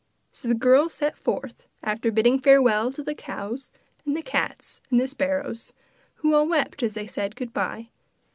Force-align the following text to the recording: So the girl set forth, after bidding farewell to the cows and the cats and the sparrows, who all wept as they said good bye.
So 0.31 0.47
the 0.47 0.55
girl 0.55 0.89
set 0.89 1.15
forth, 1.15 1.67
after 1.83 2.09
bidding 2.11 2.39
farewell 2.39 2.91
to 2.93 3.03
the 3.03 3.13
cows 3.13 3.71
and 4.03 4.17
the 4.17 4.23
cats 4.23 4.81
and 4.89 4.99
the 4.99 5.07
sparrows, 5.07 5.73
who 6.15 6.33
all 6.33 6.47
wept 6.47 6.81
as 6.81 6.95
they 6.95 7.05
said 7.05 7.35
good 7.35 7.53
bye. 7.53 7.89